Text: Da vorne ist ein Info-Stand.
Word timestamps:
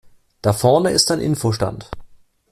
Da 0.41 0.51
vorne 0.51 0.89
ist 0.89 1.11
ein 1.11 1.19
Info-Stand. 1.19 1.91